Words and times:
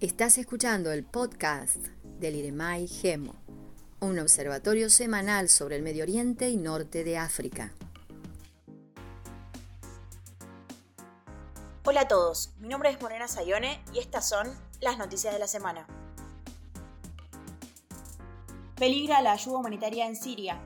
Estás 0.00 0.38
escuchando 0.38 0.92
el 0.92 1.04
podcast 1.04 1.76
del 2.20 2.36
IREMAI 2.36 2.86
GEMO, 2.86 3.34
un 4.00 4.18
observatorio 4.20 4.90
semanal 4.90 5.48
sobre 5.48 5.74
el 5.74 5.82
Medio 5.82 6.04
Oriente 6.04 6.48
y 6.48 6.56
Norte 6.56 7.02
de 7.02 7.18
África. 7.18 7.72
Hola 11.84 12.02
a 12.02 12.08
todos, 12.08 12.52
mi 12.58 12.68
nombre 12.68 12.90
es 12.90 13.00
Morena 13.00 13.26
Sayone 13.26 13.82
y 13.92 13.98
estas 13.98 14.28
son 14.28 14.46
las 14.80 14.98
noticias 14.98 15.32
de 15.32 15.40
la 15.40 15.48
semana. 15.48 15.86
Peligra 18.76 19.20
la 19.20 19.32
ayuda 19.32 19.58
humanitaria 19.58 20.06
en 20.06 20.14
Siria. 20.14 20.60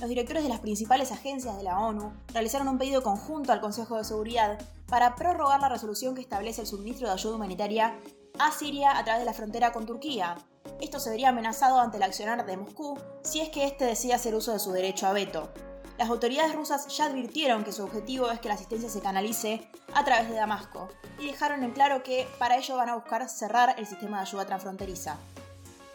Los 0.00 0.08
directores 0.08 0.44
de 0.44 0.48
las 0.48 0.60
principales 0.60 1.10
agencias 1.10 1.56
de 1.56 1.64
la 1.64 1.80
ONU 1.80 2.12
realizaron 2.32 2.68
un 2.68 2.78
pedido 2.78 3.02
conjunto 3.02 3.52
al 3.52 3.60
Consejo 3.60 3.96
de 3.96 4.04
Seguridad 4.04 4.58
para 4.86 5.16
prorrogar 5.16 5.60
la 5.60 5.68
resolución 5.68 6.14
que 6.14 6.20
establece 6.20 6.60
el 6.60 6.68
suministro 6.68 7.08
de 7.08 7.14
ayuda 7.14 7.34
humanitaria 7.34 7.98
a 8.38 8.52
Siria 8.52 8.96
a 8.96 9.02
través 9.02 9.22
de 9.22 9.26
la 9.26 9.34
frontera 9.34 9.72
con 9.72 9.86
Turquía. 9.86 10.36
Esto 10.80 11.00
se 11.00 11.10
vería 11.10 11.30
amenazado 11.30 11.80
ante 11.80 11.96
el 11.96 12.04
accionar 12.04 12.46
de 12.46 12.56
Moscú 12.56 12.96
si 13.22 13.40
es 13.40 13.48
que 13.48 13.64
éste 13.64 13.86
decide 13.86 14.14
hacer 14.14 14.36
uso 14.36 14.52
de 14.52 14.60
su 14.60 14.70
derecho 14.70 15.08
a 15.08 15.12
veto. 15.12 15.50
Las 15.98 16.10
autoridades 16.10 16.54
rusas 16.54 16.96
ya 16.96 17.06
advirtieron 17.06 17.64
que 17.64 17.72
su 17.72 17.82
objetivo 17.82 18.30
es 18.30 18.38
que 18.38 18.46
la 18.46 18.54
asistencia 18.54 18.88
se 18.88 19.00
canalice 19.00 19.68
a 19.94 20.04
través 20.04 20.28
de 20.28 20.36
Damasco 20.36 20.88
y 21.18 21.26
dejaron 21.26 21.64
en 21.64 21.72
claro 21.72 22.04
que 22.04 22.28
para 22.38 22.56
ello 22.56 22.76
van 22.76 22.90
a 22.90 22.94
buscar 22.94 23.28
cerrar 23.28 23.74
el 23.76 23.86
sistema 23.86 24.18
de 24.18 24.22
ayuda 24.22 24.46
transfronteriza. 24.46 25.16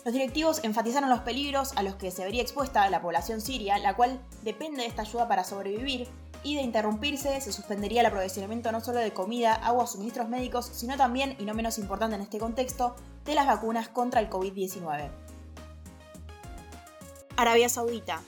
Los 0.06 0.14
directivos 0.14 0.60
enfatizaron 0.64 1.10
los 1.10 1.22
peligros 1.22 1.72
a 1.78 1.84
los 1.84 1.96
que 1.96 2.12
se 2.12 2.26
vería 2.26 2.42
expuesta 2.42 2.90
la 2.90 3.02
población 3.02 3.40
siria, 3.40 3.78
la 3.78 3.96
cual 3.96 4.20
depende 4.42 4.82
de 4.82 4.88
esta 4.88 5.04
ayuda 5.04 5.30
para 5.30 5.46
sobrevivir, 5.46 6.10
y 6.44 6.56
de 6.56 6.62
interrumpirse 6.62 7.40
se 7.40 7.54
suspendería 7.54 8.02
el 8.02 8.08
aprovisionamiento 8.08 8.70
no 8.74 8.82
solo 8.82 9.00
de 9.00 9.14
comida, 9.14 9.54
agua 9.54 9.88
suministros 9.88 10.28
médicos, 10.28 10.66
sino 10.66 10.98
también, 10.98 11.38
y 11.40 11.46
no 11.46 11.54
menos 11.54 11.78
importante 11.78 12.18
en 12.18 12.22
este 12.22 12.38
contexto, 12.38 12.96
de 13.24 13.34
las 13.34 13.48
vacunas 13.48 13.88
contra 13.88 14.20
el 14.20 14.30
COVID-19. 14.30 15.10
Arabia 17.38 17.70
Saudita. 17.70 18.22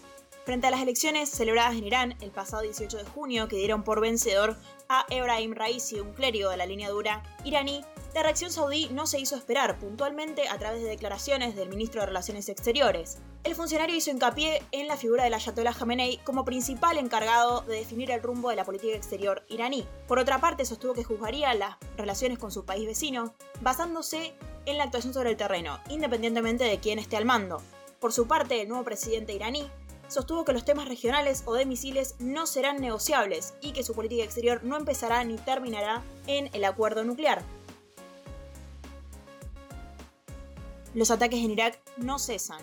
Frente 0.46 0.68
a 0.68 0.72
las 0.72 0.82
elecciones 0.82 1.30
celebradas 1.30 1.76
en 1.76 1.84
Irán 1.84 2.16
el 2.22 2.32
pasado 2.32 2.62
18 2.62 2.98
de 2.98 3.04
junio, 3.04 3.48
que 3.50 3.58
dieron 3.58 3.84
por 3.84 4.00
vencedor 4.00 4.58
a 4.88 5.06
Ebrahim 5.10 5.54
Raisi, 5.54 6.00
un 6.00 6.14
clérigo 6.14 6.50
de 6.52 6.58
la 6.58 6.66
línea 6.66 6.90
dura 6.90 7.24
iraní, 7.44 7.84
la 8.16 8.24
reacción 8.24 8.50
saudí 8.50 8.88
no 8.94 9.08
se 9.08 9.20
hizo 9.20 9.36
esperar, 9.36 9.78
puntualmente 9.78 10.48
a 10.48 10.58
través 10.58 10.82
de 10.82 10.88
declaraciones 10.88 11.54
del 11.54 11.68
ministro 11.68 12.00
de 12.00 12.08
Relaciones 12.08 12.48
Exteriores. 12.48 13.18
El 13.44 13.56
funcionario 13.56 13.94
hizo 13.94 14.10
hincapié 14.10 14.64
en 14.72 14.88
la 14.88 14.96
figura 14.96 15.26
del 15.26 15.34
Ayatollah 15.34 15.74
Khamenei 15.74 16.20
como 16.24 16.46
principal 16.46 16.98
encargado 16.98 17.60
de 17.68 17.76
definir 17.76 18.12
el 18.12 18.24
rumbo 18.24 18.50
de 18.50 18.56
la 18.56 18.64
política 18.64 18.96
exterior 18.96 19.44
iraní. 19.50 19.86
Por 20.08 20.18
otra 20.18 20.40
parte, 20.40 20.64
sostuvo 20.64 20.94
que 20.94 21.04
juzgaría 21.04 21.54
las 21.56 21.76
relaciones 21.98 22.40
con 22.40 22.54
su 22.54 22.64
país 22.64 22.86
vecino 22.88 23.34
basándose 23.60 24.34
en 24.66 24.78
la 24.78 24.86
actuación 24.86 25.14
sobre 25.14 25.32
el 25.32 25.38
terreno, 25.38 25.82
independientemente 25.90 26.64
de 26.64 26.80
quién 26.80 27.00
esté 27.00 27.18
al 27.18 27.26
mando. 27.26 27.62
Por 28.00 28.14
su 28.14 28.28
parte, 28.28 28.62
el 28.62 28.70
nuevo 28.70 28.86
presidente 28.86 29.34
iraní 29.34 29.70
sostuvo 30.08 30.46
que 30.46 30.54
los 30.54 30.64
temas 30.64 30.88
regionales 30.88 31.44
o 31.46 31.54
de 31.54 31.66
misiles 31.66 32.16
no 32.20 32.48
serán 32.48 32.78
negociables 32.78 33.56
y 33.60 33.74
que 33.74 33.84
su 33.84 33.94
política 33.94 34.24
exterior 34.24 34.64
no 34.64 34.78
empezará 34.78 35.22
ni 35.26 35.36
terminará 35.36 36.02
en 36.28 36.50
el 36.54 36.64
acuerdo 36.64 37.04
nuclear. 37.04 37.44
Los 40.96 41.12
ataques 41.12 41.44
en 41.44 41.52
Irak 41.52 41.78
no 41.98 42.20
cesan. 42.20 42.62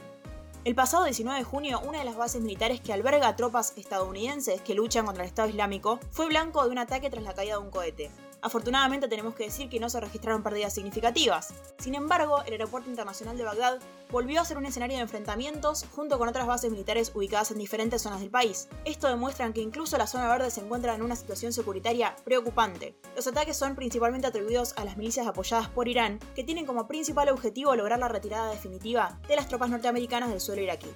El 0.65 0.75
pasado 0.75 1.05
19 1.05 1.41
de 1.41 1.45
junio, 1.45 1.83
una 1.87 1.99
de 1.99 2.07
las 2.07 2.17
bases 2.17 2.41
militares 2.41 2.81
que 2.81 2.95
alberga 2.95 3.37
tropas 3.37 3.75
estadounidenses 3.77 4.63
que 4.63 4.75
luchan 4.75 5.05
contra 5.05 5.23
el 5.23 5.29
Estado 5.29 5.51
Islámico 5.51 6.01
fue 6.11 6.29
blanco 6.29 6.65
de 6.65 6.71
un 6.71 6.79
ataque 6.79 7.11
tras 7.11 7.25
la 7.25 7.35
caída 7.35 7.59
de 7.59 7.63
un 7.63 7.71
cohete. 7.71 8.11
Afortunadamente 8.43 9.07
tenemos 9.07 9.37
que 9.37 9.45
decir 9.45 9.69
que 9.69 9.79
no 9.79 9.89
se 9.89 10.01
registraron 10.01 10.43
pérdidas 10.43 10.75
significativas. 10.75 11.55
Sin 11.79 11.95
embargo, 11.95 12.43
el 12.45 12.53
aeropuerto 12.53 12.91
internacional 12.91 13.39
de 13.39 13.45
Bagdad 13.45 13.79
volvió 14.11 14.41
a 14.41 14.45
ser 14.45 14.59
un 14.59 14.67
escenario 14.67 14.97
de 14.97 15.05
enfrentamientos 15.05 15.87
junto 15.95 16.19
con 16.19 16.29
otras 16.29 16.49
bases 16.49 16.73
militares 16.73 17.13
ubicadas 17.15 17.53
en 17.53 17.59
diferentes 17.59 18.03
zonas 18.03 18.21
del 18.21 18.31
país. 18.31 18.69
Esto 18.85 19.07
demuestra 19.07 19.51
que 19.53 19.61
incluso 19.61 19.97
la 19.97 20.09
zona 20.09 20.29
verde 20.29 20.51
se 20.51 20.61
encuentra 20.61 20.97
en 20.97 21.03
una 21.03 21.15
situación 21.15 21.53
securitaria 21.53 22.17
preocupante. 22.25 22.97
Los 23.15 23.29
ataques 23.29 23.57
son 23.57 23.77
principalmente 23.77 24.27
atribuidos 24.27 24.75
a 24.77 24.85
las 24.85 24.97
milicias 24.97 25.29
apoyadas 25.29 25.69
por 25.69 25.87
Irán, 25.87 26.19
que 26.35 26.43
tienen 26.43 26.67
como 26.67 26.89
principal 26.89 27.29
objetivo 27.29 27.77
lograr 27.77 28.01
la 28.01 28.09
retirada 28.09 28.51
definitiva 28.51 29.21
de 29.29 29.37
las 29.37 29.47
tropas 29.47 29.71
norteamericanas 29.71 30.31
del 30.31 30.41
suelo 30.41 30.63
iraquí. 30.63 30.89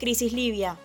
Crisis 0.00 0.32
Libia. 0.32 0.76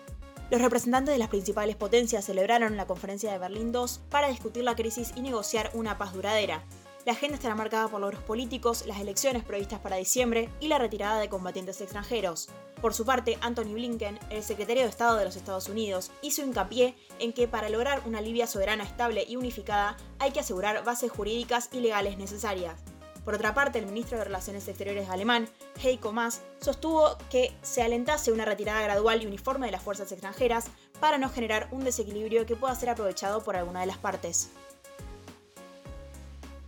Los 0.50 0.62
representantes 0.62 1.12
de 1.12 1.18
las 1.18 1.28
principales 1.28 1.76
potencias 1.76 2.24
celebraron 2.24 2.78
la 2.78 2.86
conferencia 2.86 3.30
de 3.30 3.38
Berlín 3.38 3.70
II 3.74 3.84
para 4.08 4.28
discutir 4.28 4.64
la 4.64 4.76
crisis 4.76 5.12
y 5.14 5.20
negociar 5.20 5.70
una 5.74 5.98
paz 5.98 6.14
duradera. 6.14 6.64
La 7.04 7.12
agenda 7.12 7.36
estará 7.36 7.54
marcada 7.54 7.88
por 7.88 8.00
logros 8.00 8.22
políticos, 8.22 8.84
las 8.86 8.98
elecciones 8.98 9.44
previstas 9.44 9.80
para 9.80 9.96
diciembre 9.96 10.48
y 10.58 10.68
la 10.68 10.78
retirada 10.78 11.20
de 11.20 11.28
combatientes 11.28 11.80
extranjeros. 11.82 12.48
Por 12.80 12.94
su 12.94 13.04
parte, 13.04 13.36
Anthony 13.42 13.74
Blinken, 13.74 14.18
el 14.30 14.42
secretario 14.42 14.84
de 14.84 14.88
Estado 14.88 15.18
de 15.18 15.26
los 15.26 15.36
Estados 15.36 15.68
Unidos, 15.68 16.10
hizo 16.22 16.42
hincapié 16.42 16.94
en 17.18 17.34
que 17.34 17.46
para 17.46 17.68
lograr 17.68 18.02
una 18.06 18.22
Libia 18.22 18.46
soberana 18.46 18.84
estable 18.84 19.26
y 19.28 19.36
unificada 19.36 19.98
hay 20.18 20.30
que 20.30 20.40
asegurar 20.40 20.82
bases 20.82 21.10
jurídicas 21.10 21.68
y 21.72 21.80
legales 21.80 22.16
necesarias. 22.16 22.80
Por 23.28 23.34
otra 23.34 23.52
parte, 23.52 23.78
el 23.78 23.84
ministro 23.84 24.16
de 24.16 24.24
Relaciones 24.24 24.66
Exteriores 24.68 25.10
alemán, 25.10 25.50
Heiko 25.82 26.12
Maas, 26.12 26.40
sostuvo 26.62 27.18
que 27.28 27.52
se 27.60 27.82
alentase 27.82 28.32
una 28.32 28.46
retirada 28.46 28.80
gradual 28.80 29.22
y 29.22 29.26
uniforme 29.26 29.66
de 29.66 29.72
las 29.72 29.82
fuerzas 29.82 30.10
extranjeras 30.12 30.68
para 30.98 31.18
no 31.18 31.28
generar 31.28 31.68
un 31.70 31.84
desequilibrio 31.84 32.46
que 32.46 32.56
pueda 32.56 32.74
ser 32.74 32.88
aprovechado 32.88 33.44
por 33.44 33.54
alguna 33.54 33.80
de 33.80 33.86
las 33.86 33.98
partes. 33.98 34.48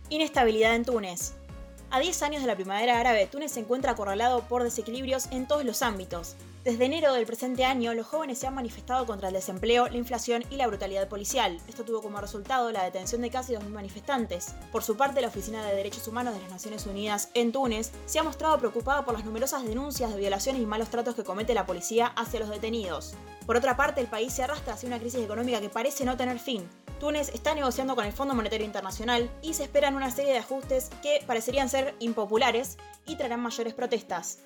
Inestabilidad 0.09 0.75
en 0.75 0.85
Túnez. 0.85 1.33
A 1.93 1.99
10 1.99 2.23
años 2.23 2.41
de 2.41 2.47
la 2.47 2.55
primavera 2.55 3.01
árabe, 3.01 3.27
Túnez 3.27 3.51
se 3.51 3.59
encuentra 3.59 3.91
acorralado 3.91 4.47
por 4.47 4.63
desequilibrios 4.63 5.27
en 5.29 5.45
todos 5.45 5.65
los 5.65 5.81
ámbitos, 5.81 6.37
desde 6.63 6.85
enero 6.85 7.11
del 7.13 7.25
presente 7.25 7.65
año, 7.65 7.95
los 7.95 8.05
jóvenes 8.05 8.37
se 8.37 8.45
han 8.45 8.53
manifestado 8.53 9.07
contra 9.07 9.29
el 9.29 9.33
desempleo, 9.33 9.87
la 9.87 9.97
inflación 9.97 10.43
y 10.51 10.57
la 10.57 10.67
brutalidad 10.67 11.07
policial. 11.07 11.59
Esto 11.67 11.83
tuvo 11.83 12.03
como 12.03 12.21
resultado 12.21 12.71
la 12.71 12.83
detención 12.83 13.21
de 13.21 13.31
casi 13.31 13.53
2.000 13.53 13.69
manifestantes. 13.69 14.53
Por 14.71 14.83
su 14.83 14.95
parte, 14.95 15.21
la 15.21 15.29
Oficina 15.29 15.65
de 15.65 15.75
Derechos 15.75 16.07
Humanos 16.07 16.35
de 16.35 16.41
las 16.41 16.51
Naciones 16.51 16.85
Unidas 16.85 17.29
en 17.33 17.51
Túnez 17.51 17.91
se 18.05 18.19
ha 18.19 18.23
mostrado 18.23 18.59
preocupada 18.59 19.03
por 19.03 19.15
las 19.15 19.25
numerosas 19.25 19.63
denuncias 19.63 20.13
de 20.13 20.19
violaciones 20.19 20.61
y 20.61 20.67
malos 20.67 20.91
tratos 20.91 21.15
que 21.15 21.23
comete 21.23 21.55
la 21.55 21.65
policía 21.65 22.05
hacia 22.15 22.39
los 22.39 22.49
detenidos. 22.49 23.15
Por 23.47 23.57
otra 23.57 23.75
parte, 23.75 23.99
el 23.99 24.07
país 24.07 24.31
se 24.31 24.43
arrastra 24.43 24.75
hacia 24.75 24.85
una 24.85 24.99
crisis 24.99 25.21
económica 25.23 25.61
que 25.61 25.69
parece 25.69 26.05
no 26.05 26.15
tener 26.15 26.37
fin. 26.37 26.69
Túnez 27.01 27.29
está 27.33 27.55
negociando 27.55 27.95
con 27.95 28.05
el 28.05 28.13
Fondo 28.13 28.35
Monetario 28.35 28.63
Internacional 28.63 29.31
y 29.41 29.55
se 29.55 29.63
esperan 29.63 29.95
una 29.95 30.11
serie 30.11 30.33
de 30.33 30.37
ajustes 30.37 30.91
que 31.01 31.23
parecerían 31.25 31.67
ser 31.67 31.95
impopulares 31.97 32.77
y 33.07 33.15
traerán 33.15 33.39
mayores 33.39 33.73
protestas. 33.73 34.43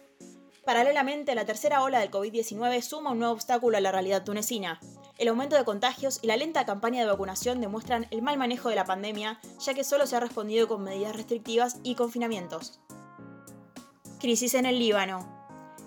Paralelamente, 0.63 1.35
la 1.35 1.43
tercera 1.43 1.83
ola 1.83 1.99
del 1.99 2.11
COVID-19 2.11 2.81
suma 2.81 3.11
un 3.11 3.19
nuevo 3.19 3.33
obstáculo 3.33 3.75
a 3.75 3.81
la 3.81 3.91
realidad 3.91 4.23
tunecina. 4.23 4.79
El 5.17 5.27
aumento 5.27 5.57
de 5.57 5.65
contagios 5.65 6.19
y 6.21 6.27
la 6.27 6.37
lenta 6.37 6.65
campaña 6.65 7.01
de 7.01 7.11
vacunación 7.11 7.59
demuestran 7.59 8.07
el 8.09 8.21
mal 8.21 8.37
manejo 8.37 8.69
de 8.69 8.75
la 8.75 8.85
pandemia, 8.85 9.41
ya 9.59 9.73
que 9.73 9.83
solo 9.83 10.07
se 10.07 10.15
ha 10.15 10.21
respondido 10.21 10.69
con 10.69 10.81
medidas 10.81 11.13
restrictivas 11.13 11.79
y 11.83 11.95
confinamientos. 11.95 12.79
Crisis 14.21 14.53
en 14.53 14.65
el 14.65 14.79
Líbano. 14.79 15.27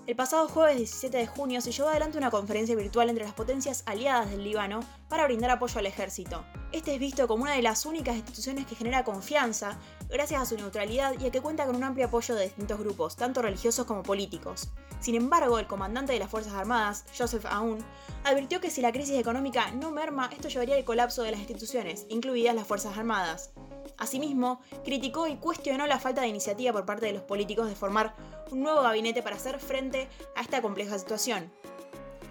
El 0.07 0.17
pasado 0.17 0.49
jueves 0.49 0.77
17 0.77 1.17
de 1.17 1.27
junio 1.27 1.63
se 1.63 1.73
llevó 1.73 1.89
adelante 1.89 2.19
una 2.19 2.31
conferencia 2.31 2.77
virtual 2.77 3.09
entre 3.09 3.25
las 3.25 3.35
potencias 3.35 3.85
aliadas 3.87 4.31
del 4.31 4.45
Líbano 4.45 4.81
para 5.09 5.25
brindar 5.25 5.51
apoyo 5.51 5.79
al 5.79 5.87
ejército. 5.87 6.45
Este 6.71 6.93
es 6.93 7.01
visto 7.01 7.27
como 7.27 7.45
una 7.45 7.55
de 7.55 7.63
las 7.63 7.87
únicas 7.87 8.17
instituciones 8.17 8.67
que 8.67 8.75
genera 8.75 9.03
confianza 9.03 9.79
gracias 10.11 10.43
a 10.43 10.45
su 10.45 10.55
neutralidad 10.57 11.19
y 11.19 11.27
a 11.27 11.31
que 11.31 11.41
cuenta 11.41 11.65
con 11.65 11.75
un 11.75 11.83
amplio 11.83 12.07
apoyo 12.07 12.35
de 12.35 12.45
distintos 12.45 12.79
grupos, 12.79 13.17
tanto 13.17 13.41
religiosos 13.41 13.87
como 13.87 14.03
políticos. 14.03 14.69
Sin 15.01 15.15
embargo, 15.15 15.59
el 15.59 15.67
comandante 15.67 16.13
de 16.13 16.19
las 16.19 16.29
Fuerzas 16.31 16.53
Armadas, 16.53 17.07
Joseph 17.17 17.47
Aoun, 17.47 17.79
advirtió 18.23 18.61
que 18.61 18.71
si 18.71 18.83
la 18.83 18.93
crisis 18.93 19.19
económica 19.19 19.71
no 19.71 19.91
merma, 19.91 20.29
esto 20.31 20.49
llevaría 20.49 20.77
al 20.77 20.85
colapso 20.85 21.23
de 21.23 21.31
las 21.31 21.41
instituciones, 21.41 22.05
incluidas 22.11 22.55
las 22.55 22.67
Fuerzas 22.67 22.99
Armadas. 22.99 23.51
Asimismo, 23.97 24.61
criticó 24.85 25.27
y 25.27 25.37
cuestionó 25.37 25.87
la 25.87 25.99
falta 25.99 26.21
de 26.21 26.29
iniciativa 26.29 26.73
por 26.73 26.85
parte 26.85 27.07
de 27.07 27.15
los 27.15 27.23
políticos 27.23 27.69
de 27.69 27.77
formar 27.77 28.15
un 28.51 28.61
nuevo 28.61 28.83
gabinete 28.83 29.23
para 29.23 29.37
hacer 29.37 29.59
frente 29.59 30.09
a 30.37 30.43
esta 30.43 30.61
compleja 30.61 30.99
situación. 30.99 31.51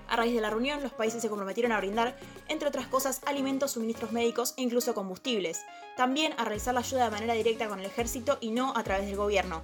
A 0.08 0.16
raíz 0.16 0.34
de 0.34 0.42
la 0.42 0.50
reunión, 0.50 0.82
los 0.82 0.94
países 0.94 1.22
se 1.22 1.30
comprometieron 1.30 1.72
a 1.72 1.78
brindar, 1.78 2.18
entre 2.48 2.68
otras 2.68 2.88
cosas, 2.88 3.22
alimentos, 3.26 3.72
suministros 3.72 4.12
médicos 4.12 4.54
e 4.58 4.62
incluso 4.62 4.94
combustibles. 4.94 5.62
También 5.96 6.34
a 6.38 6.46
realizar 6.46 6.74
la 6.74 6.80
ayuda 6.80 7.06
de 7.06 7.12
manera 7.12 7.34
directa 7.34 7.68
con 7.68 7.80
el 7.80 7.86
ejército 7.86 8.38
y 8.40 8.52
no 8.52 8.74
a 8.76 8.84
través 8.84 9.08
del 9.08 9.18
gobierno. 9.18 9.64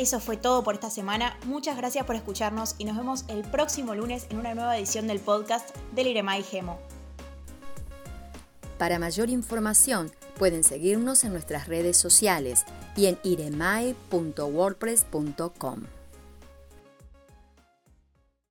Eso 0.00 0.18
fue 0.18 0.36
todo 0.38 0.64
por 0.64 0.74
esta 0.74 0.88
semana. 0.88 1.36
Muchas 1.44 1.76
gracias 1.76 2.06
por 2.06 2.16
escucharnos 2.16 2.74
y 2.78 2.84
nos 2.84 2.96
vemos 2.96 3.26
el 3.28 3.42
próximo 3.42 3.94
lunes 3.94 4.26
en 4.30 4.38
una 4.38 4.54
nueva 4.54 4.78
edición 4.78 5.06
del 5.06 5.20
podcast 5.20 5.76
del 5.92 6.06
Iremai 6.06 6.42
Gemo. 6.42 6.78
Para 8.78 8.98
mayor 8.98 9.28
información 9.28 10.10
pueden 10.38 10.64
seguirnos 10.64 11.22
en 11.24 11.32
nuestras 11.32 11.68
redes 11.68 11.98
sociales 11.98 12.64
y 12.96 13.04
en 13.06 13.18
iremai.wordpress.com. 13.22 15.99